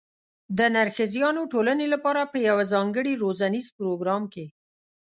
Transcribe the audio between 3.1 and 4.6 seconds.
روزنیز پروګرام کې